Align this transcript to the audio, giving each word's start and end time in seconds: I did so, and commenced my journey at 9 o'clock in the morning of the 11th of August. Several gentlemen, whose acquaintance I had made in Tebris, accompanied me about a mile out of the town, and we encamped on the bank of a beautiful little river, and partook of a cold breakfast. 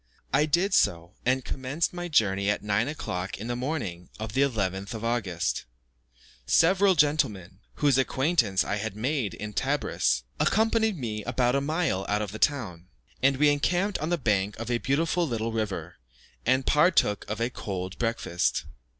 I 0.33 0.47
did 0.47 0.73
so, 0.73 1.13
and 1.27 1.45
commenced 1.45 1.93
my 1.93 2.07
journey 2.07 2.49
at 2.49 2.63
9 2.63 2.87
o'clock 2.87 3.37
in 3.37 3.45
the 3.45 3.55
morning 3.55 4.09
of 4.19 4.33
the 4.33 4.41
11th 4.41 4.95
of 4.95 5.05
August. 5.05 5.65
Several 6.47 6.95
gentlemen, 6.95 7.59
whose 7.75 7.99
acquaintance 7.99 8.63
I 8.63 8.77
had 8.77 8.95
made 8.95 9.35
in 9.35 9.53
Tebris, 9.53 10.23
accompanied 10.39 10.97
me 10.97 11.23
about 11.25 11.53
a 11.53 11.61
mile 11.61 12.07
out 12.09 12.23
of 12.23 12.31
the 12.31 12.39
town, 12.39 12.87
and 13.21 13.37
we 13.37 13.49
encamped 13.49 13.99
on 13.99 14.09
the 14.09 14.17
bank 14.17 14.57
of 14.57 14.71
a 14.71 14.79
beautiful 14.79 15.27
little 15.27 15.51
river, 15.51 15.97
and 16.47 16.65
partook 16.65 17.23
of 17.29 17.39
a 17.39 17.51
cold 17.51 17.99
breakfast. 17.99 18.65